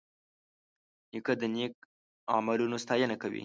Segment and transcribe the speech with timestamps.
[1.11, 1.73] نیکه د نیک
[2.35, 3.39] عملونو ستاینه کوي.